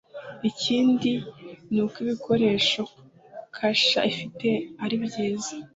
ikindi 0.49 1.11
ni 1.73 1.79
uko 1.83 1.95
ibikoresho 2.03 2.81
Kasha 3.55 3.99
ifite 4.11 4.49
ari 4.83 4.95
byiza 5.03 5.53